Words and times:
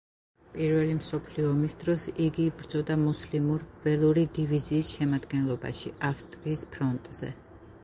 პირველი 0.53 0.93
მსოფლიო 0.99 1.49
ომის 1.55 1.75
დროს, 1.83 2.05
იგი 2.27 2.45
იბრძოდა 2.53 2.97
მუსლიმურ 3.03 3.67
„ველური 3.85 4.25
დივიზიის“ 4.39 4.91
შემადგენლობაში, 4.97 5.95
ავსტრიის 6.13 6.69
ფრონტზე. 6.77 7.33